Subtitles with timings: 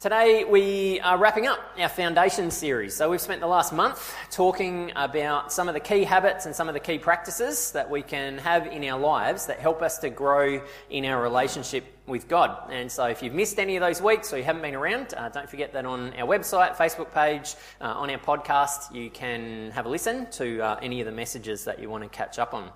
[0.00, 2.94] Today we are wrapping up our foundation series.
[2.94, 6.68] So we've spent the last month talking about some of the key habits and some
[6.68, 10.08] of the key practices that we can have in our lives that help us to
[10.08, 12.70] grow in our relationship with God.
[12.70, 15.30] And so if you've missed any of those weeks or you haven't been around, uh,
[15.30, 19.86] don't forget that on our website, Facebook page, uh, on our podcast, you can have
[19.86, 22.70] a listen to uh, any of the messages that you want to catch up on.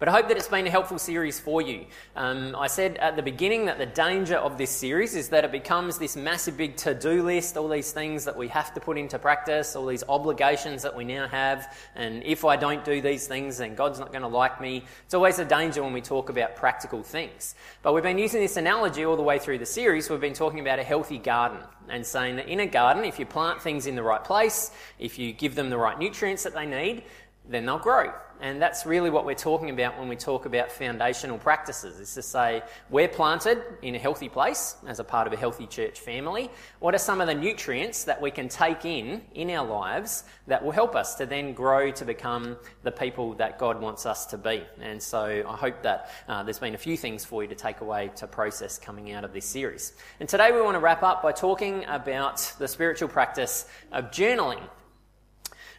[0.00, 1.86] But I hope that it's been a helpful series for you.
[2.16, 5.52] Um, I said at the beginning that the danger of this series is that it
[5.52, 8.98] becomes this massive big to do list, all these things that we have to put
[8.98, 13.28] into practice, all these obligations that we now have, and if I don't do these
[13.28, 14.84] things, then God's not going to like me.
[15.04, 17.54] It's always a danger when we talk about practical things.
[17.82, 20.10] But we've been using this analogy all the way through the series.
[20.10, 23.26] We've been talking about a healthy garden and saying that in a garden, if you
[23.26, 26.66] plant things in the right place, if you give them the right nutrients that they
[26.66, 27.04] need,
[27.48, 28.12] then they'll grow.
[28.40, 32.22] And that's really what we're talking about when we talk about foundational practices, is to
[32.22, 36.50] say we're planted in a healthy place as a part of a healthy church family.
[36.80, 40.62] What are some of the nutrients that we can take in in our lives that
[40.62, 44.38] will help us to then grow to become the people that God wants us to
[44.38, 44.62] be?
[44.80, 47.80] And so I hope that uh, there's been a few things for you to take
[47.80, 49.94] away to process coming out of this series.
[50.20, 54.60] And today we want to wrap up by talking about the spiritual practice of journaling.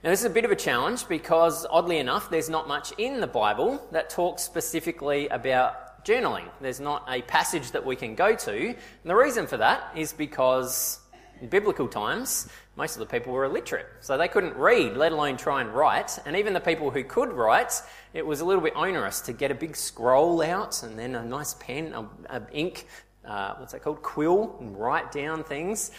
[0.05, 3.21] Now, this is a bit of a challenge because, oddly enough, there's not much in
[3.21, 6.47] the Bible that talks specifically about journaling.
[6.61, 8.67] There's not a passage that we can go to.
[8.67, 10.99] And the reason for that is because
[11.41, 13.87] in biblical times, most of the people were illiterate.
[13.99, 16.19] So they couldn't read, let alone try and write.
[16.27, 17.73] And even the people who could write,
[18.13, 21.25] it was a little bit onerous to get a big scroll out and then a
[21.25, 21.95] nice pen,
[22.29, 22.85] a, ink,
[23.25, 25.89] uh, what's that called, quill, and write down things.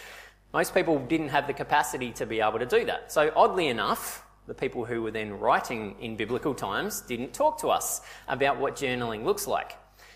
[0.53, 3.11] Most people didn't have the capacity to be able to do that.
[3.11, 7.67] So, oddly enough, the people who were then writing in biblical times didn't talk to
[7.67, 9.73] us about what journaling looks like.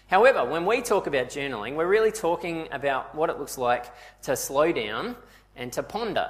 [0.08, 3.86] However, when we talk about journaling, we're really talking about what it looks like
[4.24, 5.16] to slow down
[5.56, 6.30] and to ponder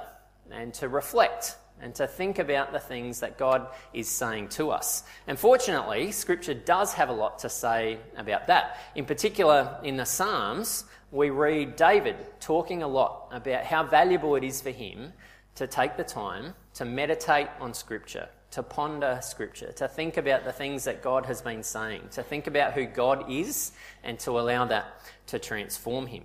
[0.50, 5.02] and to reflect and to think about the things that God is saying to us.
[5.26, 8.78] And fortunately, Scripture does have a lot to say about that.
[8.94, 14.44] In particular, in the Psalms, we read David talking a lot about how valuable it
[14.44, 15.12] is for him
[15.56, 20.52] to take the time to meditate on Scripture, to ponder Scripture, to think about the
[20.52, 24.64] things that God has been saying, to think about who God is, and to allow
[24.66, 26.24] that to transform him.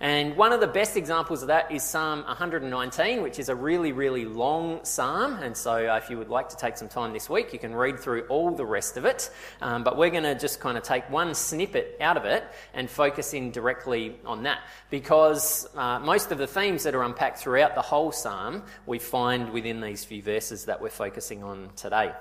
[0.00, 3.92] And one of the best examples of that is Psalm 119, which is a really,
[3.92, 5.34] really long psalm.
[5.42, 7.74] And so, uh, if you would like to take some time this week, you can
[7.74, 9.30] read through all the rest of it.
[9.62, 12.44] Um, but we're going to just kind of take one snippet out of it
[12.74, 14.60] and focus in directly on that.
[14.90, 19.50] Because uh, most of the themes that are unpacked throughout the whole psalm we find
[19.50, 22.12] within these few verses that we're focusing on today.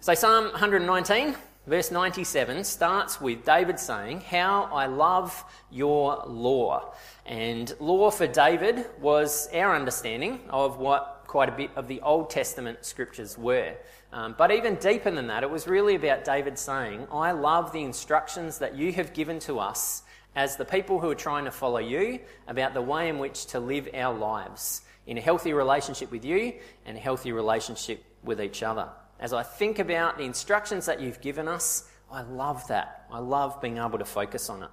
[0.00, 1.34] So, Psalm 119
[1.70, 6.92] verse 97 starts with David saying, How I love your law.
[7.24, 12.28] And law for David was our understanding of what quite a bit of the Old
[12.28, 13.76] Testament scriptures were.
[14.12, 17.84] Um, but even deeper than that, it was really about David saying, I love the
[17.84, 20.02] instructions that you have given to us
[20.34, 23.60] as the people who are trying to follow you about the way in which to
[23.60, 26.54] live our lives in a healthy relationship with you
[26.84, 28.88] and a healthy relationship with each other
[29.20, 33.06] as I think about the instructions that you've given us, I love that.
[33.12, 34.70] I love being able to focus on it.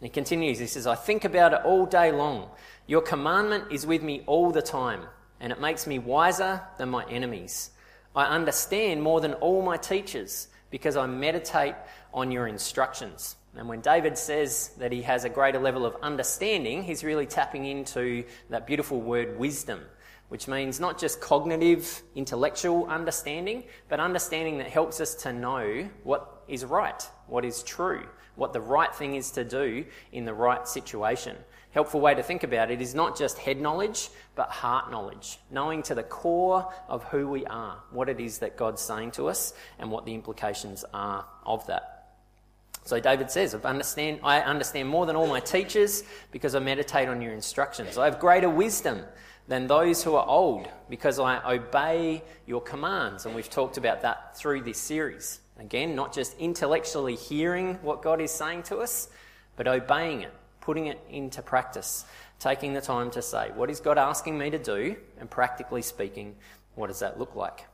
[0.00, 2.48] And he continues, he says, I think about it all day long.
[2.86, 5.02] Your commandment is with me all the time,
[5.40, 7.70] and it makes me wiser than my enemies.
[8.14, 11.74] I understand more than all my teachers because I meditate
[12.14, 13.36] on your instructions.
[13.56, 17.66] And when David says that he has a greater level of understanding, he's really tapping
[17.66, 19.80] into that beautiful word wisdom
[20.30, 26.44] which means not just cognitive, intellectual understanding, but understanding that helps us to know what
[26.46, 30.66] is right, what is true, what the right thing is to do in the right
[30.68, 31.36] situation.
[31.72, 35.82] Helpful way to think about it is not just head knowledge, but heart knowledge, knowing
[35.82, 39.52] to the core of who we are, what it is that God's saying to us,
[39.80, 42.14] and what the implications are of that.
[42.84, 47.08] So David says, I understand, I understand more than all my teachers because I meditate
[47.08, 47.98] on your instructions.
[47.98, 49.02] I have greater wisdom
[49.50, 53.26] than those who are old because I obey your commands.
[53.26, 55.40] And we've talked about that through this series.
[55.58, 59.08] Again, not just intellectually hearing what God is saying to us,
[59.56, 62.04] but obeying it, putting it into practice,
[62.38, 64.94] taking the time to say, What is God asking me to do?
[65.18, 66.36] And practically speaking,
[66.76, 67.66] what does that look like?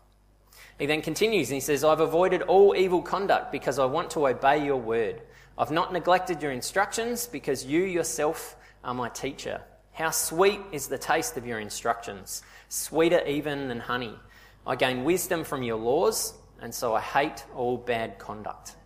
[0.79, 4.26] He then continues and he says, I've avoided all evil conduct because I want to
[4.26, 5.20] obey your word.
[5.58, 9.61] I've not neglected your instructions because you yourself are my teacher.
[9.96, 14.14] How sweet is the taste of your instructions, sweeter even than honey.
[14.66, 18.76] I gain wisdom from your laws, and so I hate all bad conduct.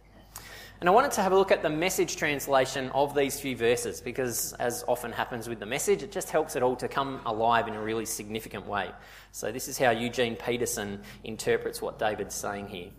[0.79, 4.01] And I wanted to have a look at the message translation of these few verses
[4.01, 7.67] because, as often happens with the message, it just helps it all to come alive
[7.67, 8.93] in a really significant way.
[9.33, 12.91] So, this is how Eugene Peterson interprets what David's saying here.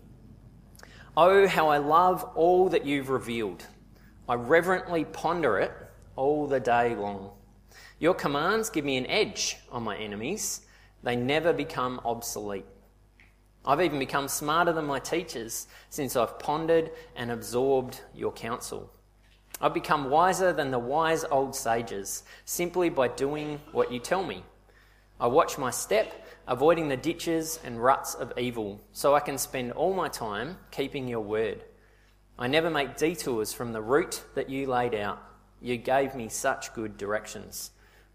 [1.16, 3.64] Oh, how I love all that you've revealed.
[4.28, 5.72] I reverently ponder it
[6.14, 7.30] all the day long.
[7.98, 10.62] Your commands give me an edge on my enemies,
[11.02, 12.66] they never become obsolete.
[13.64, 18.90] I've even become smarter than my teachers since I've pondered and absorbed your counsel.
[19.60, 24.42] I've become wiser than the wise old sages simply by doing what you tell me.
[25.20, 29.70] I watch my step, avoiding the ditches and ruts of evil, so I can spend
[29.72, 31.62] all my time keeping your word.
[32.36, 35.22] I never make detours from the route that you laid out.
[35.62, 37.70] You gave me such good directions.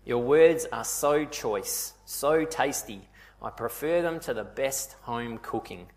[0.06, 3.08] Your words are so choice, so tasty
[3.42, 5.88] I prefer them to the best home cooking.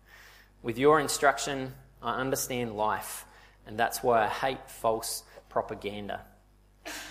[0.61, 3.25] With your instruction, I understand life,
[3.65, 6.21] and that's why I hate false propaganda.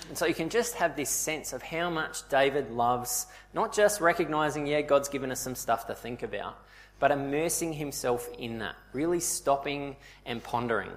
[0.08, 4.00] And so you can just have this sense of how much David loves not just
[4.00, 6.58] recognizing, yeah, God's given us some stuff to think about,
[6.98, 10.90] but immersing himself in that, really stopping and pondering.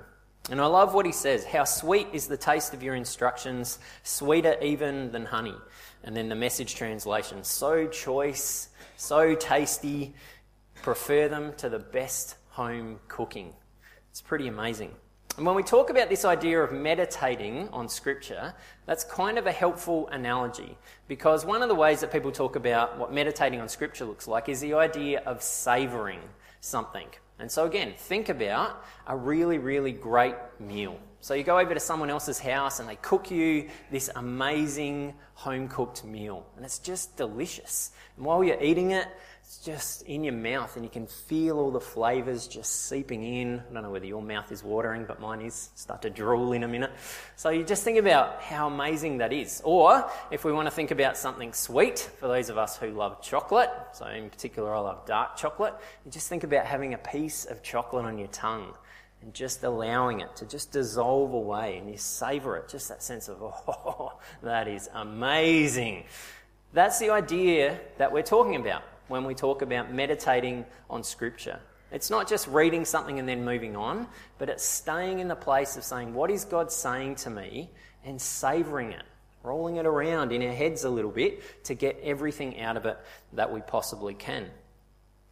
[0.50, 4.58] And I love what he says How sweet is the taste of your instructions, sweeter
[4.62, 5.56] even than honey.
[6.04, 8.70] And then the message translation so choice
[9.04, 10.14] so tasty,
[10.82, 13.54] prefer them to the best home cooking.
[14.12, 14.92] It's pretty amazing.
[15.36, 18.54] And when we talk about this idea of meditating on Scripture,
[18.86, 23.00] that's kind of a helpful analogy because one of the ways that people talk about
[23.00, 26.22] what meditating on Scripture looks like is the idea of savouring
[26.62, 27.08] something.
[27.40, 31.00] And so, again, think about a really, really great meal.
[31.20, 35.68] So, you go over to someone else's house and they cook you this amazing home
[35.68, 37.92] cooked meal, and it's just delicious.
[38.18, 39.08] And while you're eating it,
[39.54, 43.60] it's just in your mouth and you can feel all the flavours just seeping in.
[43.70, 45.70] I don't know whether your mouth is watering, but mine is.
[45.76, 46.92] Start to drool in a minute.
[47.36, 49.62] So you just think about how amazing that is.
[49.64, 53.22] Or if we want to think about something sweet, for those of us who love
[53.22, 57.46] chocolate, so in particular I love dark chocolate, you just think about having a piece
[57.46, 58.74] of chocolate on your tongue
[59.22, 62.70] and just allowing it to just dissolve away and you savour it.
[62.70, 66.06] Just that sense of, oh, that is amazing.
[66.74, 68.82] That's the idea that we're talking about
[69.14, 71.60] when we talk about meditating on Scripture.
[71.92, 74.08] It's not just reading something and then moving on,
[74.40, 77.70] but it's staying in the place of saying, What is God saying to me?
[78.06, 79.04] and savouring it,
[79.44, 82.98] rolling it around in our heads a little bit to get everything out of it
[83.34, 84.50] that we possibly can.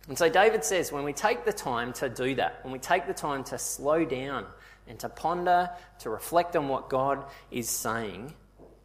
[0.08, 3.08] And so David says, when we take the time to do that, when we take
[3.08, 4.46] the time to slow down
[4.88, 5.70] and to ponder,
[6.00, 8.34] to reflect on what God is saying,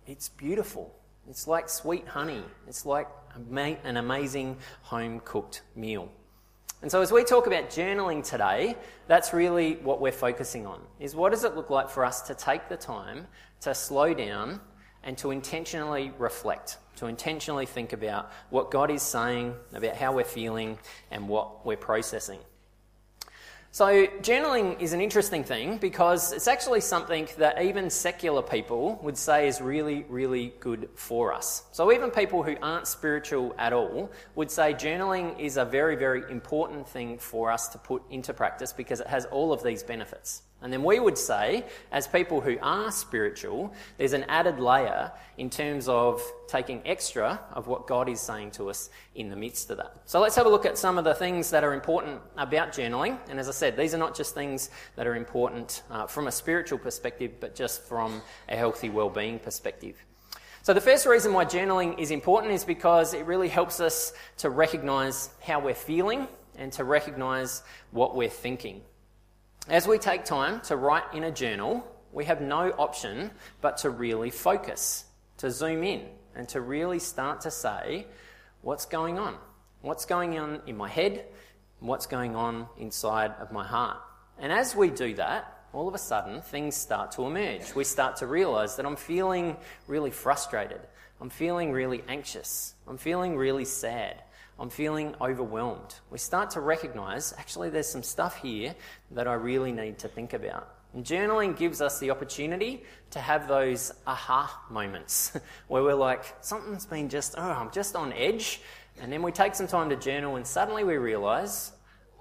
[0.07, 0.95] it's beautiful.
[1.29, 2.43] It's like sweet honey.
[2.69, 3.09] It's like
[3.85, 6.11] an amazing home cooked meal.
[6.83, 8.77] And so as we talk about journaling today,
[9.09, 10.81] that's really what we're focusing on.
[11.01, 13.27] Is what does it look like for us to take the time
[13.61, 14.61] to slow down
[15.03, 20.25] and to intentionally reflect, to intentionally think about what God is saying, about how we're
[20.25, 20.79] feeling
[21.11, 22.41] and what we're processing.
[23.77, 29.19] So, journaling is an interesting thing because it's actually something that even secular people would
[29.19, 31.65] say is really, really good for us.
[31.73, 36.23] So, even people who aren't spiritual at all would say journaling is a very, very
[36.31, 40.41] important thing for us to put into practice because it has all of these benefits.
[40.67, 45.49] And then we would say, as people who are spiritual, there's an added layer in
[45.49, 49.77] terms of taking extra of what God is saying to us in the midst of
[49.77, 49.95] that.
[50.07, 53.17] So let's have a look at some of the things that are important about journaling.
[53.29, 56.33] And as I said, these are not just things that are important uh, from a
[56.33, 59.95] spiritual perspective, but just from a healthy well-being perspective.
[60.65, 64.51] So the first reason why journaling is important is because it really helps us to
[64.51, 66.27] recognize how we're feeling
[66.57, 67.63] and to recognize
[67.93, 68.83] what we're thinking.
[69.69, 73.91] As we take time to write in a journal, we have no option but to
[73.91, 75.07] really focus,
[75.39, 76.07] to zoom in,
[76.37, 78.07] and to really start to say,
[78.63, 79.35] what's going on?
[79.81, 81.25] What's going on in my head?
[81.81, 83.97] What's going on inside of my heart?
[84.39, 87.75] And as we do that, all of a sudden things start to emerge.
[87.75, 89.57] We start to realize that I'm feeling
[89.89, 90.81] really frustrated.
[91.21, 92.75] I'm feeling really anxious.
[92.87, 94.23] I'm feeling really sad.
[94.59, 95.95] I'm feeling overwhelmed.
[96.11, 98.75] We start to recognize actually there's some stuff here
[99.11, 100.77] that I really need to think about.
[100.95, 106.87] And journaling gives us the opportunity to have those aha moments where we're like, something's
[106.87, 108.63] been just, oh, I'm just on edge.
[109.03, 111.73] And then we take some time to journal and suddenly we realize,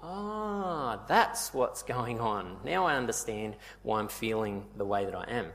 [0.02, 2.58] ah, oh, that's what's going on.
[2.64, 5.46] Now I understand why I'm feeling the way that I am.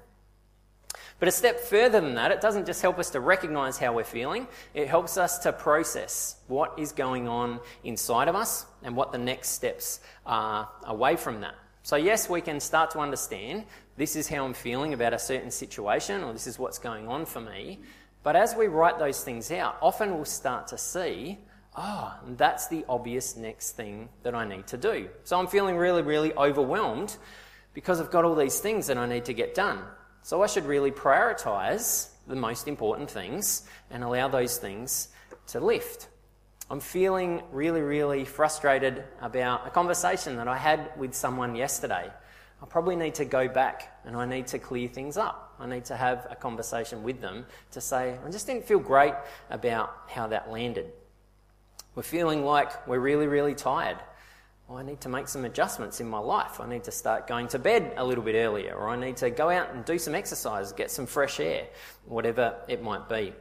[1.22, 4.04] But a step further than that, it doesn't just help us to recognize how we're
[4.04, 9.12] feeling, it helps us to process what is going on inside of us and what
[9.12, 11.54] the next steps are away from that.
[11.84, 13.66] So, yes, we can start to understand
[13.98, 17.28] this is how I'm feeling about a certain situation or this is what's going on
[17.28, 17.82] for me.
[18.24, 21.38] But as we write those things out, often we'll start to see,
[21.78, 25.08] oh, that's the obvious next thing that I need to do.
[25.24, 27.16] So I'm feeling really, really overwhelmed
[27.76, 29.84] because I've got all these things that I need to get done.
[30.24, 35.10] So I should really prioritize the most important things and allow those things
[35.48, 36.08] to lift.
[36.70, 42.10] I'm feeling really, really frustrated about a conversation that I had with someone yesterday.
[42.62, 45.56] I probably need to go back and I need to clear things up.
[45.60, 49.16] I need to have a conversation with them to say, I just didn't feel great
[49.50, 50.92] about how that landed.
[51.96, 53.98] We're feeling like we're really, really tired.
[54.72, 56.62] Well, I need to make some adjustments in my life.
[56.62, 59.30] I need to start going to bed a little bit earlier, or I need to
[59.30, 61.68] go out and do some exercise, get some fresh air,
[62.06, 63.34] whatever it might be.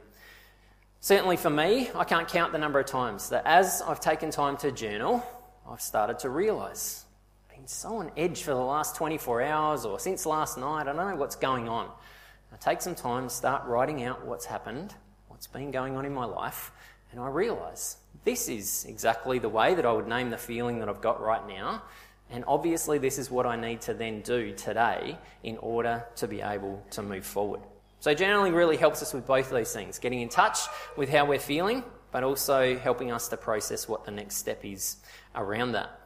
[0.99, 4.57] Certainly for me, I can't count the number of times that as I've taken time
[4.57, 5.25] to journal,
[5.65, 7.05] I've started to realise
[7.49, 10.81] I've been so on edge for the last 24 hours or since last night.
[10.81, 11.89] I don't know what's going on.
[12.51, 14.95] I take some time, start writing out what's happened,
[15.29, 16.73] what's been going on in my life,
[17.09, 20.89] and I realise this is exactly the way that I would name the feeling that
[20.89, 21.83] I've got right now.
[22.29, 26.41] And obviously, this is what I need to then do today in order to be
[26.41, 27.59] able to move forward.
[27.99, 30.59] So, journaling really helps us with both of these things getting in touch
[30.95, 34.97] with how we're feeling, but also helping us to process what the next step is
[35.35, 35.99] around that.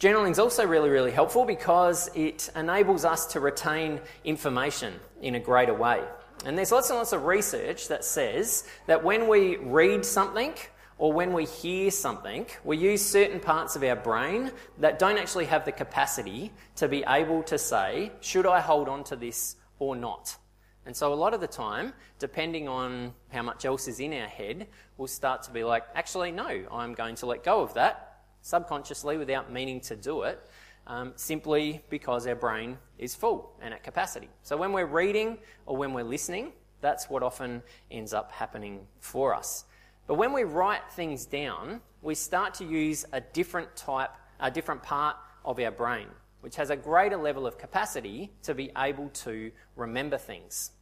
[0.00, 5.40] Journaling is also really, really helpful because it enables us to retain information in a
[5.40, 6.02] greater way.
[6.44, 10.54] And there's lots and lots of research that says that when we read something
[10.96, 15.46] or when we hear something, we use certain parts of our brain that don't actually
[15.46, 19.96] have the capacity to be able to say, should I hold on to this or
[19.96, 20.36] not?
[20.86, 24.26] And so, a lot of the time, depending on how much else is in our
[24.26, 24.66] head,
[24.96, 28.10] we'll start to be like, actually, no, I'm going to let go of that
[28.42, 30.40] subconsciously without meaning to do it,
[30.86, 34.28] um, simply because our brain is full and at capacity.
[34.42, 39.34] So when we're reading or when we're listening, that's what often ends up happening for
[39.34, 39.64] us.
[40.06, 44.10] But when we write things down, we start to use a different type,
[44.40, 46.08] a different part of our brain,
[46.40, 50.72] which has a greater level of capacity to be able to remember things.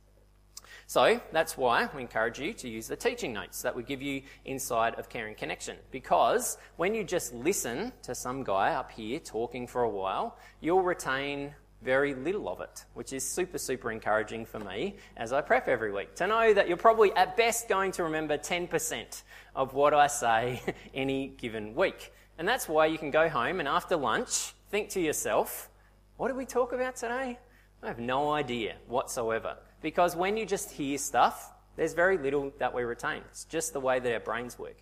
[0.89, 4.23] So that's why we encourage you to use the teaching notes that we give you
[4.47, 5.77] inside of Caring Connection.
[5.91, 10.81] Because when you just listen to some guy up here talking for a while, you'll
[10.81, 15.69] retain very little of it, which is super, super encouraging for me as I prep
[15.69, 16.15] every week.
[16.17, 19.23] To know that you're probably at best going to remember 10%
[19.55, 20.63] of what I say
[20.95, 22.15] any given week.
[22.39, 25.69] And that's why you can go home and after lunch think to yourself,
[26.17, 27.39] what did we talk about today?
[27.83, 29.59] I have no idea whatsoever.
[29.81, 33.23] Because when you just hear stuff, there's very little that we retain.
[33.31, 34.77] It's just the way that our brains work.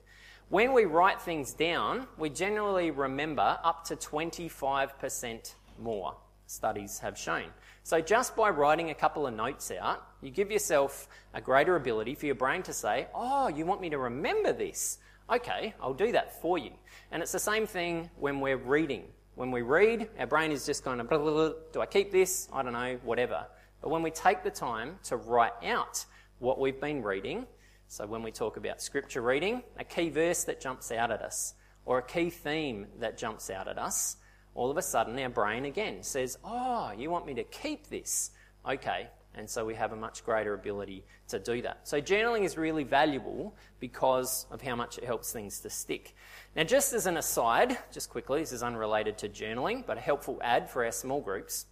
[0.49, 7.47] When we write things down, we generally remember up to 25% more, studies have shown.
[7.83, 12.15] So just by writing a couple of notes out, you give yourself a greater ability
[12.15, 14.99] for your brain to say, Oh, you want me to remember this?
[15.29, 16.71] Okay, I'll do that for you.
[17.11, 19.05] And it's the same thing when we're reading.
[19.35, 22.49] When we read, our brain is just kind of, do I keep this?
[22.53, 23.47] I don't know, whatever.
[23.81, 26.05] But when we take the time to write out
[26.39, 27.47] what we've been reading,
[27.89, 31.55] so when we talk about scripture reading, a key verse that jumps out at us,
[31.85, 34.17] or a key theme that jumps out at us,
[34.55, 38.33] all of a sudden our brain again says, Oh, you want me to keep this?
[38.69, 39.09] Okay.
[39.37, 41.87] And so we have a much greater ability to do that.
[41.87, 46.15] So journaling is really valuable because of how much it helps things to stick.
[46.57, 50.39] Now, just as an aside, just quickly, this is unrelated to journaling, but a helpful
[50.43, 51.67] ad for our small groups.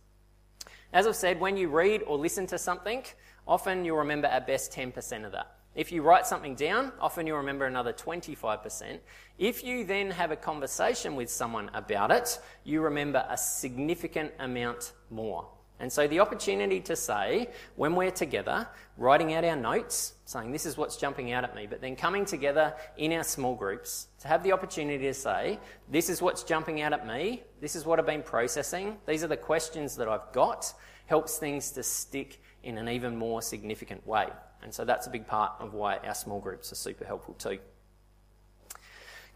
[0.94, 3.02] As I've said, when you read or listen to something,
[3.48, 5.56] often you'll remember at best 10% of that.
[5.74, 9.00] If you write something down, often you'll remember another 25%.
[9.36, 14.92] If you then have a conversation with someone about it, you remember a significant amount
[15.10, 15.48] more.
[15.84, 20.64] And so the opportunity to say, when we're together, writing out our notes, saying this
[20.64, 24.28] is what's jumping out at me, but then coming together in our small groups to
[24.28, 25.58] have the opportunity to say,
[25.90, 29.26] this is what's jumping out at me, this is what I've been processing, these are
[29.26, 30.72] the questions that I've got,
[31.04, 34.28] helps things to stick in an even more significant way.
[34.62, 37.58] And so that's a big part of why our small groups are super helpful too.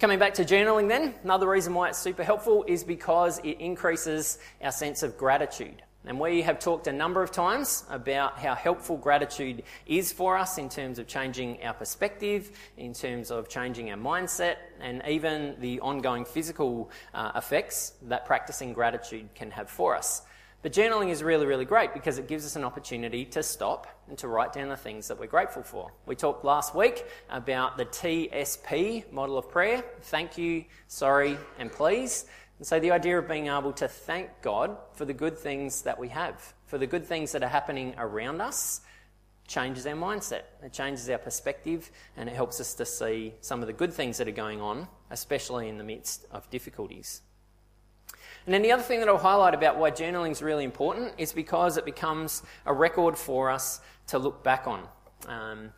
[0.01, 4.39] Coming back to journaling then, another reason why it's super helpful is because it increases
[4.63, 5.83] our sense of gratitude.
[6.09, 10.57] And we have talked a number of times about how helpful gratitude is for us
[10.57, 15.79] in terms of changing our perspective, in terms of changing our mindset, and even the
[15.81, 20.23] ongoing physical uh, effects that practicing gratitude can have for us.
[20.63, 24.17] But journaling is really, really great because it gives us an opportunity to stop and
[24.17, 25.93] to write down the things that we're grateful for.
[26.07, 32.25] We talked last week about the TSP model of prayer thank you, sorry, and please.
[32.59, 35.99] And so the idea of being able to thank God for the good things that
[35.99, 38.81] we have, for the good things that are happening around us,
[39.47, 40.43] changes our mindset.
[40.63, 44.19] It changes our perspective and it helps us to see some of the good things
[44.19, 47.23] that are going on, especially in the midst of difficulties.
[48.45, 51.33] And then the other thing that I'll highlight about why journaling is really important is
[51.33, 54.85] because it becomes a record for us to look back on.
[55.27, 55.71] Um,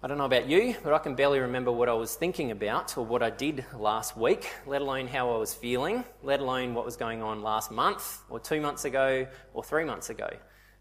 [0.00, 2.96] I don't know about you, but I can barely remember what I was thinking about
[2.96, 6.84] or what I did last week, let alone how I was feeling, let alone what
[6.84, 10.30] was going on last month or two months ago or three months ago.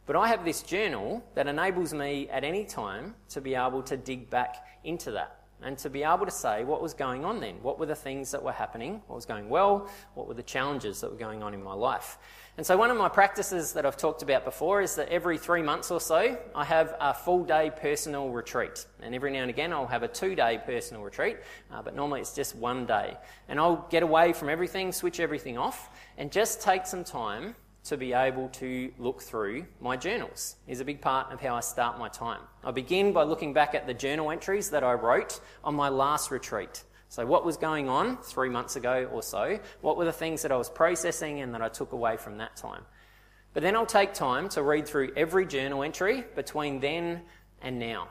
[0.05, 3.97] But I have this journal that enables me at any time to be able to
[3.97, 7.55] dig back into that and to be able to say what was going on then.
[7.61, 9.01] What were the things that were happening?
[9.07, 9.89] What was going well?
[10.13, 12.17] What were the challenges that were going on in my life?
[12.57, 15.61] And so, one of my practices that I've talked about before is that every three
[15.61, 18.85] months or so, I have a full day personal retreat.
[19.01, 21.37] And every now and again, I'll have a two day personal retreat,
[21.71, 23.15] uh, but normally it's just one day.
[23.47, 27.55] And I'll get away from everything, switch everything off, and just take some time
[27.87, 31.61] to be able to look through my journals is a big part of how I
[31.61, 32.41] start my time.
[32.63, 36.29] I begin by looking back at the journal entries that I wrote on my last
[36.29, 36.83] retreat.
[37.07, 39.57] So, what was going on three months ago or so?
[39.79, 42.57] What were the things that I was processing and that I took away from that
[42.57, 42.83] time?
[43.53, 47.21] But then I'll take time to read through every journal entry between then
[47.61, 48.09] and now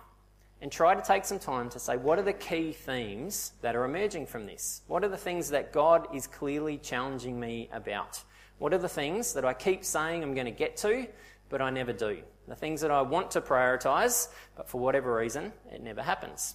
[0.62, 3.84] and try to take some time to say what are the key themes that are
[3.84, 4.80] emerging from this?
[4.86, 8.24] What are the things that God is clearly challenging me about?
[8.58, 11.06] What are the things that I keep saying I'm going to get to,
[11.48, 12.18] but I never do?
[12.48, 16.54] The things that I want to prioritise, but for whatever reason, it never happens.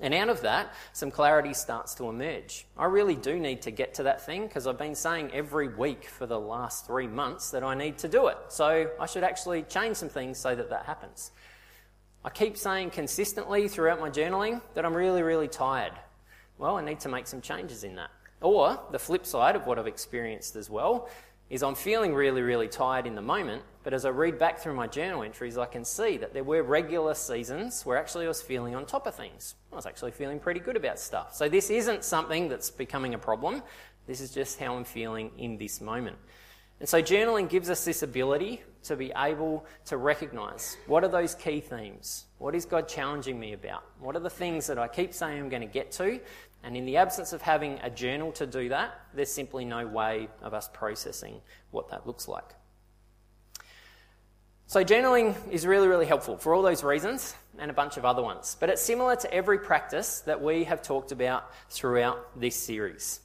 [0.00, 2.66] And out of that, some clarity starts to emerge.
[2.78, 6.04] I really do need to get to that thing because I've been saying every week
[6.06, 8.38] for the last three months that I need to do it.
[8.48, 11.32] So I should actually change some things so that that happens.
[12.24, 15.92] I keep saying consistently throughout my journaling that I'm really, really tired.
[16.56, 18.10] Well, I need to make some changes in that.
[18.40, 21.08] Or the flip side of what I've experienced as well
[21.50, 24.74] is I'm feeling really, really tired in the moment, but as I read back through
[24.74, 28.40] my journal entries, I can see that there were regular seasons where actually I was
[28.40, 29.56] feeling on top of things.
[29.72, 31.34] I was actually feeling pretty good about stuff.
[31.34, 33.64] So this isn't something that's becoming a problem.
[34.06, 36.16] This is just how I'm feeling in this moment.
[36.78, 41.34] And so journaling gives us this ability to be able to recognize what are those
[41.34, 42.24] key themes?
[42.38, 43.82] What is God challenging me about?
[43.98, 46.20] What are the things that I keep saying I'm going to get to,
[46.62, 50.28] and in the absence of having a journal to do that, there's simply no way
[50.42, 52.54] of us processing what that looks like.
[54.66, 58.22] So, journaling is really, really helpful for all those reasons and a bunch of other
[58.22, 58.56] ones.
[58.60, 63.20] But it's similar to every practice that we have talked about throughout this series.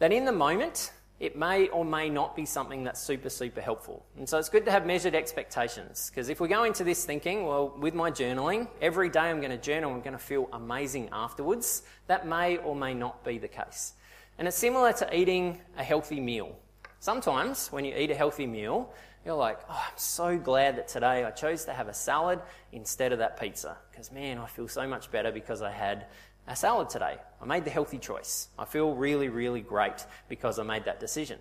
[0.00, 0.90] That in the moment,
[1.20, 4.04] it may or may not be something that's super, super helpful.
[4.16, 7.46] And so it's good to have measured expectations because if we go into this thinking,
[7.46, 11.10] well, with my journaling, every day I'm going to journal, I'm going to feel amazing
[11.12, 13.92] afterwards, that may or may not be the case.
[14.38, 16.56] And it's similar to eating a healthy meal.
[17.00, 18.90] Sometimes when you eat a healthy meal,
[19.26, 22.40] you're like, oh, I'm so glad that today I chose to have a salad
[22.72, 26.06] instead of that pizza because man, I feel so much better because I had
[26.46, 27.16] a salad today.
[27.40, 28.48] I made the healthy choice.
[28.58, 31.38] I feel really, really great because I made that decision.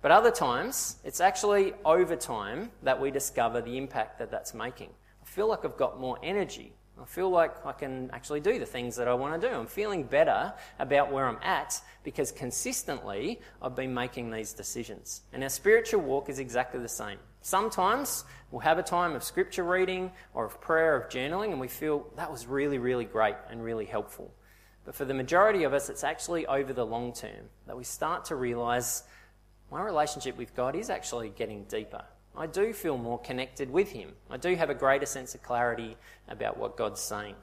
[0.00, 4.90] But other times, it's actually over time that we discover the impact that that's making.
[5.22, 6.72] I feel like I've got more energy.
[7.00, 9.54] I feel like I can actually do the things that I want to do.
[9.54, 15.22] I'm feeling better about where I'm at because consistently I've been making these decisions.
[15.32, 17.18] And our spiritual walk is exactly the same.
[17.40, 21.68] Sometimes we'll have a time of scripture reading or of prayer, of journaling, and we
[21.68, 24.32] feel that was really, really great and really helpful.
[24.88, 28.24] But for the majority of us, it's actually over the long term that we start
[28.24, 29.02] to realize
[29.70, 32.02] my relationship with God is actually getting deeper.
[32.34, 34.12] I do feel more connected with Him.
[34.30, 37.34] I do have a greater sense of clarity about what God's saying.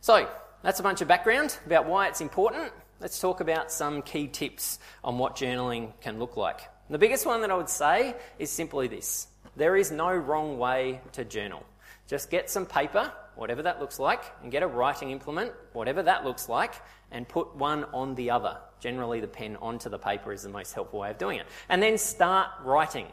[0.00, 0.28] So,
[0.64, 2.72] that's a bunch of background about why it's important.
[2.98, 6.62] Let's talk about some key tips on what journaling can look like.
[6.90, 11.00] The biggest one that I would say is simply this there is no wrong way
[11.12, 11.64] to journal.
[12.08, 16.24] Just get some paper, whatever that looks like, and get a writing implement, whatever that
[16.24, 16.74] looks like,
[17.12, 18.58] and put one on the other.
[18.80, 21.46] Generally, the pen onto the paper is the most helpful way of doing it.
[21.68, 23.06] And then start writing.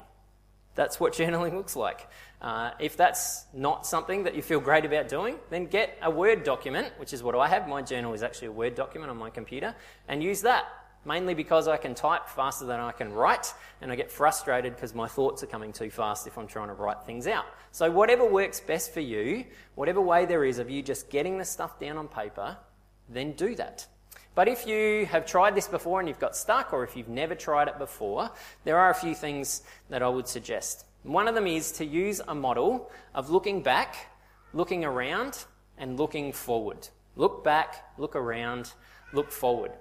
[0.74, 2.08] That's what journaling looks like.
[2.42, 6.44] Uh, if that's not something that you feel great about doing, then get a Word
[6.44, 7.68] document, which is what I have.
[7.68, 9.76] My journal is actually a Word document on my computer,
[10.08, 10.66] and use that
[11.06, 14.94] mainly because I can type faster than I can write, and I get frustrated because
[14.94, 17.46] my thoughts are coming too fast if I'm trying to write things out.
[17.72, 21.46] So, whatever works best for you, whatever way there is of you just getting the
[21.46, 22.58] stuff down on paper,
[23.10, 23.86] then do that.
[24.34, 27.36] But if you have tried this before and you've got stuck, or if you've never
[27.36, 28.30] tried it before,
[28.66, 30.86] there are a few things that I would suggest.
[31.04, 33.96] One of them is to use a model of looking back,
[34.54, 35.46] looking around,
[35.78, 36.90] and looking forward.
[37.16, 38.74] Look back, look around,
[39.14, 39.72] look forward.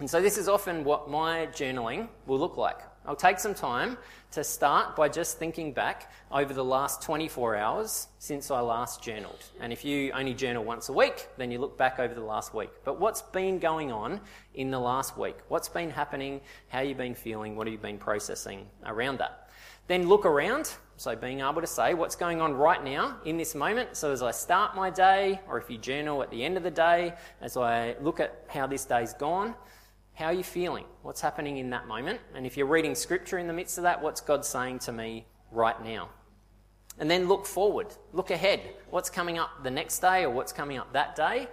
[0.00, 2.78] And so, this is often what my journaling will look like.
[3.04, 3.98] I'll take some time
[4.30, 9.44] to start by just thinking back over the last 24 hours since I last journaled.
[9.60, 12.54] And if you only journal once a week, then you look back over the last
[12.54, 12.70] week.
[12.82, 14.22] But what's been going on
[14.54, 15.36] in the last week?
[15.48, 16.40] What's been happening?
[16.68, 17.54] How you've been feeling?
[17.54, 19.50] What have you been processing around that?
[19.86, 20.72] Then look around.
[20.96, 23.96] So, being able to say what's going on right now in this moment.
[23.98, 26.70] So, as I start my day, or if you journal at the end of the
[26.70, 29.54] day, as I look at how this day's gone,
[30.20, 30.84] how are you feeling?
[31.00, 32.20] What's happening in that moment?
[32.34, 35.24] And if you're reading scripture in the midst of that, what's God saying to me
[35.50, 36.10] right now?
[36.98, 38.60] And then look forward, look ahead.
[38.90, 41.48] What's coming up the next day or what's coming up that day?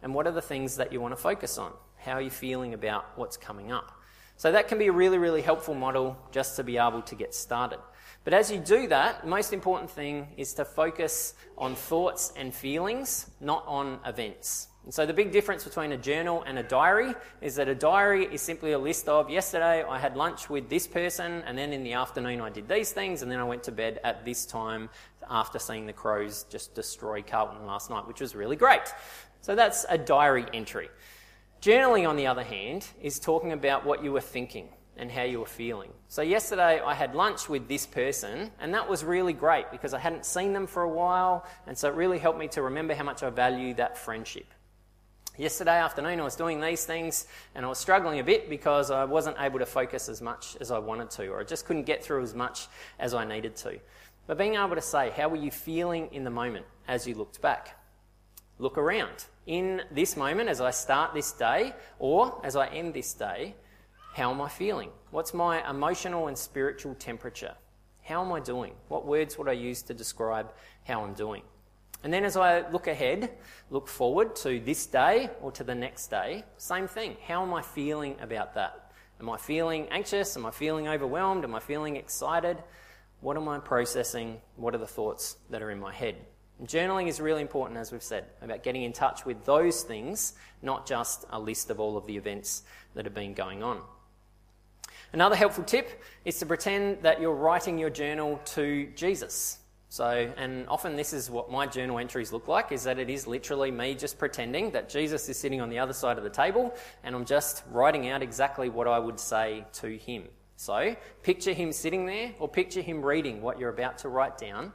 [0.00, 1.72] And what are the things that you want to focus on?
[1.96, 3.90] How are you feeling about what's coming up?
[4.36, 7.34] So that can be a really, really helpful model just to be able to get
[7.34, 7.80] started.
[8.22, 12.54] But as you do that, the most important thing is to focus on thoughts and
[12.54, 14.68] feelings, not on events.
[14.84, 18.26] And so the big difference between a journal and a diary is that a diary
[18.26, 21.84] is simply a list of yesterday I had lunch with this person, and then in
[21.84, 24.90] the afternoon I did these things, and then I went to bed at this time
[25.30, 28.92] after seeing the Crows just destroy Carlton last night, which was really great.
[29.40, 30.90] So that's a diary entry.
[31.62, 34.68] Journaling, on the other hand, is talking about what you were thinking
[34.98, 35.90] and how you were feeling.
[36.08, 39.98] So, yesterday I had lunch with this person, and that was really great because I
[39.98, 43.04] hadn't seen them for a while, and so it really helped me to remember how
[43.04, 44.46] much I value that friendship.
[45.36, 49.04] Yesterday afternoon, I was doing these things and I was struggling a bit because I
[49.04, 52.04] wasn't able to focus as much as I wanted to, or I just couldn't get
[52.04, 52.68] through as much
[53.00, 53.80] as I needed to.
[54.28, 57.40] But being able to say, how were you feeling in the moment as you looked
[57.42, 57.76] back?
[58.60, 59.24] Look around.
[59.48, 63.56] In this moment, as I start this day, or as I end this day,
[64.14, 64.90] how am I feeling?
[65.10, 67.56] What's my emotional and spiritual temperature?
[68.02, 68.74] How am I doing?
[68.86, 70.52] What words would I use to describe
[70.84, 71.42] how I'm doing?
[72.04, 73.30] And then as I look ahead,
[73.70, 77.16] look forward to this day or to the next day, same thing.
[77.26, 78.92] How am I feeling about that?
[79.20, 80.36] Am I feeling anxious?
[80.36, 81.44] Am I feeling overwhelmed?
[81.44, 82.62] Am I feeling excited?
[83.22, 84.38] What am I processing?
[84.56, 86.16] What are the thoughts that are in my head?
[86.58, 90.34] And journaling is really important, as we've said, about getting in touch with those things,
[90.60, 92.64] not just a list of all of the events
[92.94, 93.80] that have been going on.
[95.14, 99.58] Another helpful tip is to pretend that you're writing your journal to Jesus.
[99.94, 103.28] So, and often this is what my journal entries look like is that it is
[103.28, 106.74] literally me just pretending that Jesus is sitting on the other side of the table
[107.04, 110.24] and I'm just writing out exactly what I would say to him.
[110.56, 114.72] So, picture him sitting there or picture him reading what you're about to write down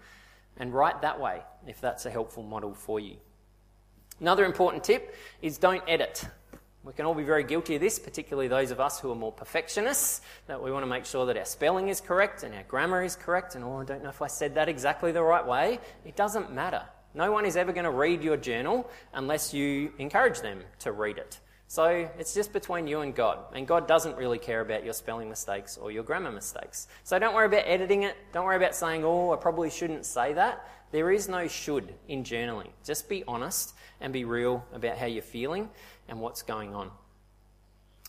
[0.55, 3.17] and write that way if that's a helpful model for you.
[4.21, 6.29] Another important tip is don't edit.
[6.83, 9.33] We can all be very guilty of this, particularly those of us who are more
[9.33, 13.03] perfectionists, that we want to make sure that our spelling is correct and our grammar
[13.03, 13.55] is correct.
[13.55, 15.79] And oh, I don't know if I said that exactly the right way.
[16.05, 16.83] It doesn't matter.
[17.13, 21.17] No one is ever going to read your journal unless you encourage them to read
[21.17, 21.39] it.
[21.67, 23.39] So it's just between you and God.
[23.53, 26.87] And God doesn't really care about your spelling mistakes or your grammar mistakes.
[27.03, 28.15] So don't worry about editing it.
[28.31, 30.65] Don't worry about saying, oh, I probably shouldn't say that.
[30.91, 32.69] There is no should in journaling.
[32.83, 35.69] Just be honest and be real about how you're feeling
[36.09, 36.91] and what's going on.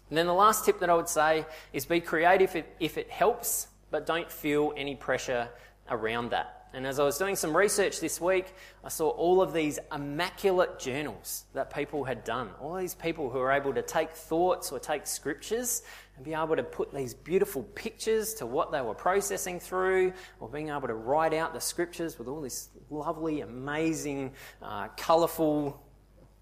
[0.09, 3.69] And then the last tip that I would say is be creative if it helps,
[3.91, 5.49] but don't feel any pressure
[5.89, 6.57] around that.
[6.73, 8.47] And as I was doing some research this week,
[8.85, 12.51] I saw all of these immaculate journals that people had done.
[12.61, 15.83] All these people who were able to take thoughts or take scriptures
[16.15, 20.49] and be able to put these beautiful pictures to what they were processing through, or
[20.49, 24.33] being able to write out the scriptures with all this lovely, amazing,
[24.63, 25.85] uh, colourful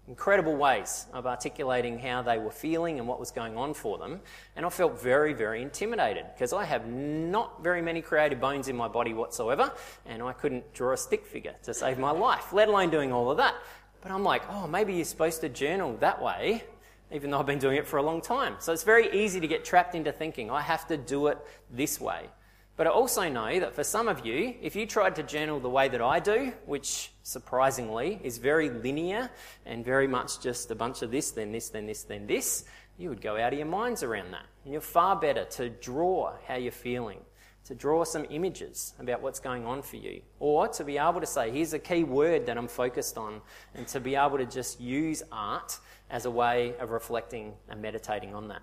[0.09, 4.19] incredible ways of articulating how they were feeling and what was going on for them.
[4.55, 8.75] And I felt very, very intimidated because I have not very many creative bones in
[8.75, 9.71] my body whatsoever,
[10.07, 13.29] and I couldn't draw a stick figure to save my life, let alone doing all
[13.29, 13.53] of that.
[14.01, 16.63] But I'm like, oh, maybe you're supposed to journal that way,
[17.11, 18.55] even though I've been doing it for a long time.
[18.57, 21.37] So it's very easy to get trapped into thinking, I have to do it
[21.69, 22.29] this way.
[22.79, 25.69] But I also know that for some of you, if you tried to journal the
[25.69, 29.29] way that I do, which surprisingly is very linear
[29.65, 32.63] and very much just a bunch of this, then this, then this, then this,
[32.97, 34.45] you would go out of your minds around that.
[34.63, 37.19] And you're far better to draw how you're feeling,
[37.65, 41.27] to draw some images about what's going on for you, or to be able to
[41.27, 43.41] say, here's a key word that I'm focused on,
[43.75, 45.77] and to be able to just use art
[46.09, 48.61] as a way of reflecting and meditating on that.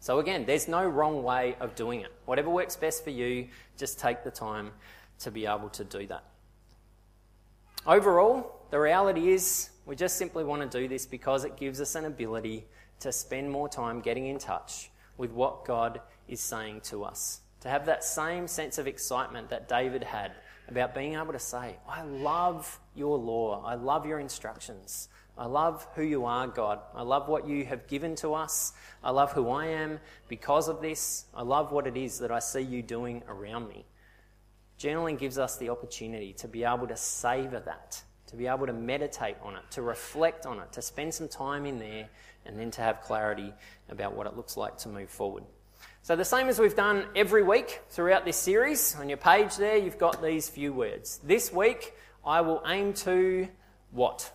[0.00, 2.12] So, again, there's no wrong way of doing it.
[2.24, 4.72] Whatever works best for you, just take the time
[5.20, 6.24] to be able to do that.
[7.86, 11.94] Overall, the reality is we just simply want to do this because it gives us
[11.94, 12.66] an ability
[13.00, 17.40] to spend more time getting in touch with what God is saying to us.
[17.60, 20.32] To have that same sense of excitement that David had
[20.68, 23.62] about being able to say, I love your law.
[23.64, 25.08] I love your instructions.
[25.40, 26.80] I love who you are, God.
[26.94, 28.74] I love what you have given to us.
[29.02, 29.98] I love who I am
[30.28, 31.24] because of this.
[31.34, 33.86] I love what it is that I see you doing around me.
[34.78, 38.74] Journaling gives us the opportunity to be able to savour that, to be able to
[38.74, 42.10] meditate on it, to reflect on it, to spend some time in there,
[42.44, 43.54] and then to have clarity
[43.88, 45.44] about what it looks like to move forward.
[46.02, 49.78] So, the same as we've done every week throughout this series, on your page there,
[49.78, 51.18] you've got these few words.
[51.24, 51.94] This week,
[52.26, 53.48] I will aim to
[53.90, 54.30] what?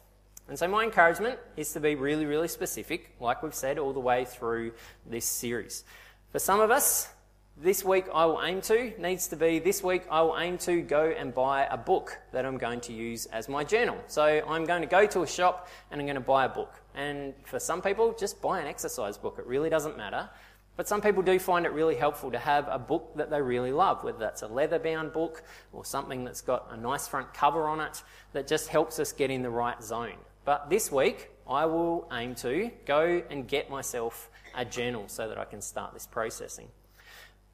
[0.47, 3.99] And so, my encouragement is to be really, really specific, like we've said all the
[3.99, 4.73] way through
[5.05, 5.83] this series.
[6.31, 7.09] For some of us,
[7.57, 10.81] this week I will aim to needs to be this week I will aim to
[10.81, 13.97] go and buy a book that I'm going to use as my journal.
[14.07, 16.73] So I'm going to go to a shop and I'm going to buy a book.
[16.95, 19.37] And for some people, just buy an exercise book.
[19.39, 20.29] It really doesn't matter.
[20.75, 23.71] But some people do find it really helpful to have a book that they really
[23.71, 27.69] love, whether that's a leather bound book or something that's got a nice front cover
[27.69, 28.03] on it
[28.33, 30.17] that just helps us get in the right zone.
[30.45, 35.39] But this week, I will aim to go and get myself a journal so that
[35.39, 36.67] I can start this processing.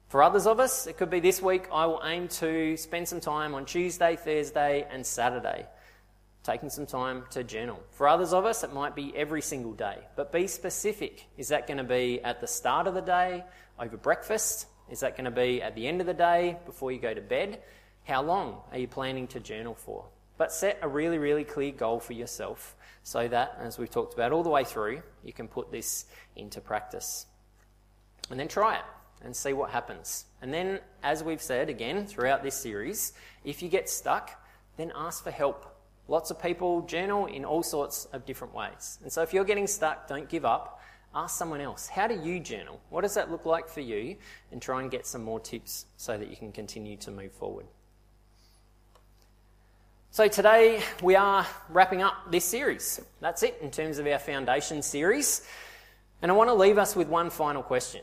[0.08, 3.20] For others of us, it could be this week, I will aim to spend some
[3.20, 5.66] time on Tuesday, Thursday, and Saturday,
[6.42, 7.82] taking some time to journal.
[7.92, 11.26] For others of us, it might be every single day, but be specific.
[11.38, 13.42] Is that going to be at the start of the day,
[13.80, 14.66] over breakfast?
[14.90, 17.22] Is that going to be at the end of the day, before you go to
[17.22, 17.62] bed?
[18.04, 20.04] How long are you planning to journal for?
[20.36, 24.32] But set a really, really clear goal for yourself so that, as we've talked about
[24.32, 27.26] all the way through, you can put this into practice.
[28.30, 28.84] And then try it
[29.24, 30.26] and see what happens.
[30.40, 33.12] And then, as we've said again throughout this series,
[33.44, 34.30] if you get stuck,
[34.76, 35.66] then ask for help.
[36.08, 38.98] Lots of people journal in all sorts of different ways.
[39.02, 40.80] And so, if you're getting stuck, don't give up.
[41.14, 41.88] Ask someone else.
[41.88, 42.80] How do you journal?
[42.88, 44.16] What does that look like for you?
[44.50, 47.66] And try and get some more tips so that you can continue to move forward.
[50.14, 53.00] So, today we are wrapping up this series.
[53.22, 55.40] That's it in terms of our foundation series.
[56.20, 58.02] And I want to leave us with one final question.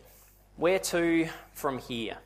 [0.56, 2.17] Where to from here?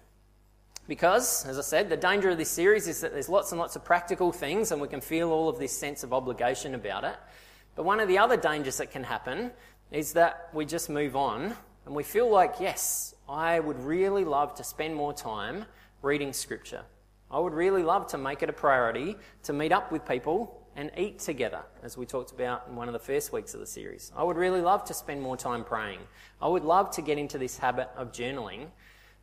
[0.88, 3.76] Because, as I said, the danger of this series is that there's lots and lots
[3.76, 7.18] of practical things and we can feel all of this sense of obligation about it.
[7.76, 9.52] But one of the other dangers that can happen
[9.92, 14.56] is that we just move on and we feel like, yes, I would really love
[14.56, 15.66] to spend more time
[16.02, 16.84] reading Scripture.
[17.34, 20.92] I would really love to make it a priority to meet up with people and
[20.96, 24.12] eat together, as we talked about in one of the first weeks of the series.
[24.16, 26.00] I would really love to spend more time praying.
[26.40, 28.68] I would love to get into this habit of journaling.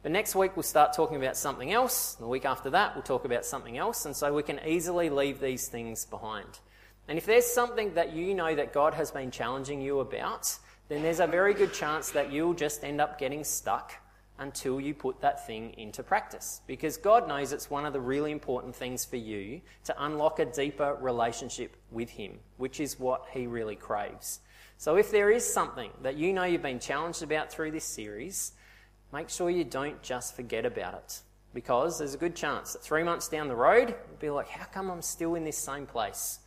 [0.02, 2.14] But next week we'll start talking about something else.
[2.14, 4.04] The week after that we'll talk about something else.
[4.04, 6.58] And so we can easily leave these things behind.
[7.06, 11.02] And if there's something that you know that God has been challenging you about, then
[11.02, 13.92] there's a very good chance that you'll just end up getting stuck
[14.40, 16.62] until you put that thing into practice.
[16.66, 20.46] Because God knows it's one of the really important things for you to unlock a
[20.46, 24.40] deeper relationship with Him, which is what He really craves.
[24.78, 28.52] So if there is something that you know you've been challenged about through this series,
[29.12, 31.20] make sure you don't just forget about it.
[31.52, 34.64] Because there's a good chance that three months down the road, you'll be like, how
[34.64, 36.38] come I'm still in this same place?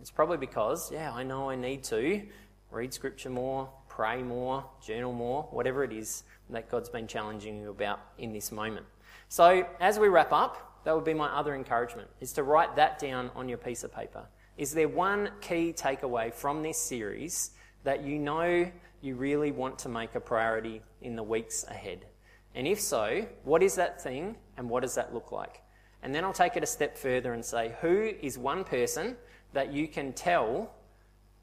[0.00, 2.22] It's probably because, yeah, I know I need to
[2.70, 7.70] read scripture more, pray more, journal more, whatever it is that God's been challenging you
[7.70, 8.86] about in this moment.
[9.28, 12.98] So, as we wrap up, that would be my other encouragement is to write that
[12.98, 14.24] down on your piece of paper.
[14.56, 17.50] Is there one key takeaway from this series
[17.84, 18.70] that you know
[19.02, 22.06] you really want to make a priority in the weeks ahead?
[22.54, 25.62] And if so, what is that thing and what does that look like?
[26.02, 29.16] And then I'll take it a step further and say, who is one person
[29.52, 30.72] that you can tell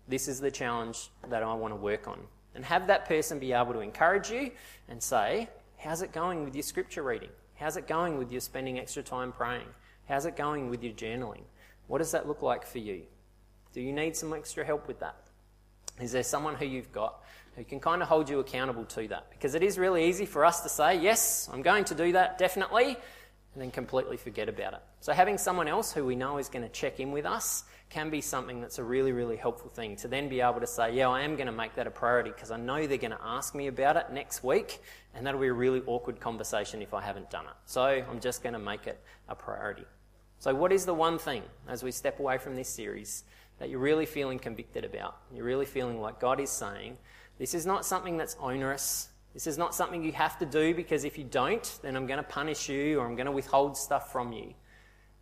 [0.08, 2.20] this is the challenge that I want to work on?
[2.58, 4.50] And have that person be able to encourage you
[4.90, 7.30] and say, How's it going with your scripture reading?
[7.54, 9.68] How's it going with your spending extra time praying?
[10.10, 11.44] How's it going with your journaling?
[11.86, 13.04] What does that look like for you?
[13.74, 15.18] Do you need some extra help with that?
[16.02, 17.24] Is there someone who you've got
[17.56, 19.30] who can kind of hold you accountable to that?
[19.30, 22.40] Because it is really easy for us to say, Yes, I'm going to do that,
[22.40, 22.98] definitely,
[23.54, 24.82] and then completely forget about it.
[25.02, 28.10] So having someone else who we know is going to check in with us can
[28.10, 31.10] be something that's a really, really helpful thing to then be able to say, yeah,
[31.10, 33.56] I am going to make that a priority because I know they're going to ask
[33.56, 34.82] me about it next week,
[35.14, 37.56] and that'll be a really awkward conversation if I haven't done it.
[37.66, 39.86] So I'm just going to make it a priority.
[40.40, 43.24] So, what is the one thing as we step away from this series
[43.58, 45.18] that you're really feeling convicted about?
[45.34, 46.98] You're really feeling like God is saying,
[47.40, 49.10] this is not something that's onerous.
[49.34, 52.18] This is not something you have to do because if you don't, then I'm going
[52.18, 54.54] to punish you or I'm going to withhold stuff from you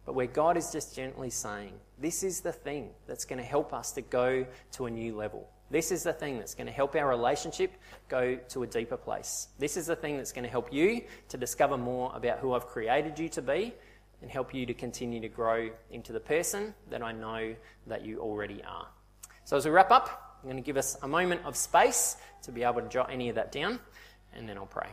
[0.06, 3.74] but where God is just gently saying, This is the thing that's going to help
[3.74, 5.50] us to go to a new level.
[5.72, 7.72] This is the thing that's going to help our relationship
[8.08, 9.48] go to a deeper place.
[9.58, 12.68] This is the thing that's going to help you to discover more about who I've
[12.68, 13.74] created you to be
[14.22, 17.56] and help you to continue to grow into the person that I know
[17.88, 18.88] that you already are.
[19.44, 22.52] So, as we wrap up, I'm going to give us a moment of space to
[22.52, 23.80] be able to jot any of that down,
[24.34, 24.89] and then I'll pray.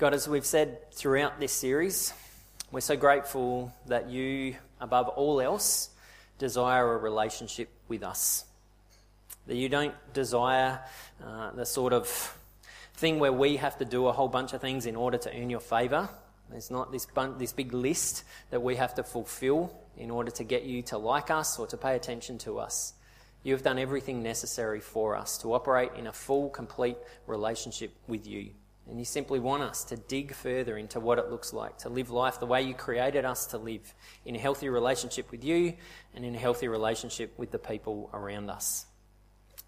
[0.00, 2.14] God, as we've said throughout this series,
[2.72, 5.90] we're so grateful that you, above all else,
[6.38, 8.46] desire a relationship with us.
[9.46, 10.80] That you don't desire
[11.22, 12.08] uh, the sort of
[12.94, 15.50] thing where we have to do a whole bunch of things in order to earn
[15.50, 16.08] your favour.
[16.48, 20.44] There's not this, bun- this big list that we have to fulfill in order to
[20.44, 22.94] get you to like us or to pay attention to us.
[23.42, 28.26] You have done everything necessary for us to operate in a full, complete relationship with
[28.26, 28.52] you.
[28.90, 32.10] And you simply want us to dig further into what it looks like to live
[32.10, 35.74] life the way you created us to live in a healthy relationship with you
[36.14, 38.86] and in a healthy relationship with the people around us.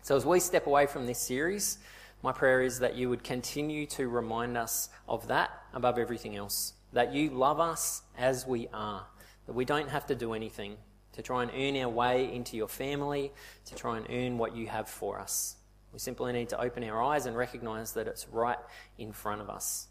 [0.03, 1.79] So, as we step away from this series,
[2.25, 6.73] my prayer is that you would continue to remind us of that above everything else.
[6.93, 9.07] That you love us as we are.
[9.47, 10.77] That we don't have to do anything
[11.13, 13.33] to try and earn our way into your family,
[13.67, 15.57] to try and earn what you have for us.
[15.93, 18.59] We simply need to open our eyes and recognize that it's right
[18.99, 19.89] in front of us.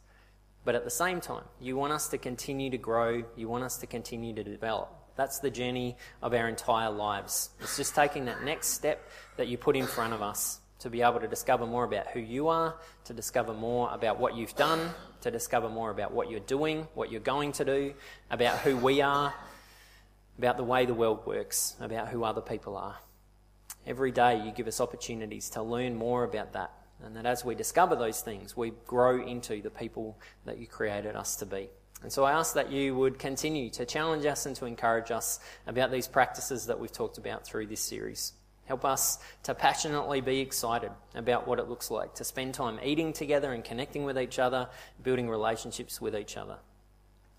[0.64, 3.78] But at the same time, you want us to continue to grow, you want us
[3.78, 4.96] to continue to develop.
[5.16, 7.50] That's the journey of our entire lives.
[7.60, 11.02] It's just taking that next step that you put in front of us to be
[11.04, 14.90] able to discover more about who you are, to discover more about what you've done,
[15.22, 17.94] to discover more about what you're doing, what you're going to do,
[18.32, 19.34] about who we are,
[20.40, 22.98] about the way the world works, about who other people are.
[23.86, 26.72] Every day you give us opportunities to learn more about that.
[27.04, 31.16] And that as we discover those things, we grow into the people that you created
[31.16, 31.70] us to be.
[32.04, 35.40] And so I ask that you would continue to challenge us and to encourage us
[35.68, 38.34] about these practices that we've talked about through this series.
[38.66, 43.14] Help us to passionately be excited about what it looks like to spend time eating
[43.14, 44.70] together and connecting with each other,
[45.04, 46.58] building relationships with each other.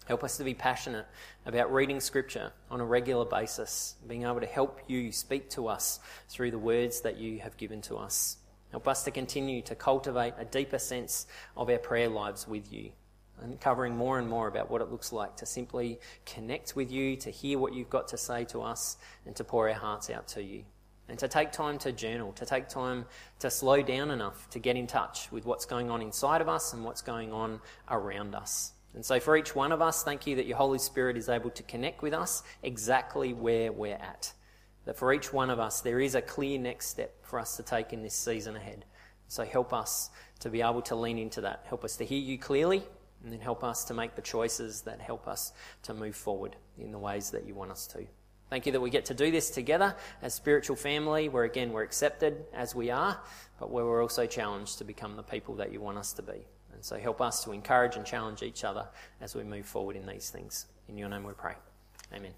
[0.06, 1.06] Help us to be passionate
[1.46, 6.00] about reading Scripture on a regular basis, being able to help you speak to us
[6.28, 8.38] through the words that you have given to us.
[8.72, 12.90] Help us to continue to cultivate a deeper sense of our prayer lives with you,
[13.42, 17.30] uncovering more and more about what it looks like to simply connect with you, to
[17.30, 20.42] hear what you've got to say to us, and to pour our hearts out to
[20.42, 20.64] you.
[21.08, 23.04] And to take time to journal, to take time
[23.38, 26.72] to slow down enough to get in touch with what's going on inside of us
[26.72, 28.72] and what's going on around us.
[28.94, 31.50] And so, for each one of us, thank you that your Holy Spirit is able
[31.50, 34.32] to connect with us exactly where we're at.
[34.84, 37.62] That for each one of us, there is a clear next step for us to
[37.62, 38.84] take in this season ahead.
[39.28, 41.64] So, help us to be able to lean into that.
[41.68, 42.82] Help us to hear you clearly,
[43.22, 45.52] and then help us to make the choices that help us
[45.84, 48.06] to move forward in the ways that you want us to.
[48.50, 51.84] Thank you that we get to do this together as spiritual family, where again we're
[51.84, 53.18] accepted as we are,
[53.58, 56.44] but where we're also challenged to become the people that you want us to be.
[56.82, 58.88] And so help us to encourage and challenge each other
[59.20, 60.66] as we move forward in these things.
[60.88, 61.54] In your name we pray.
[62.12, 62.32] Amen.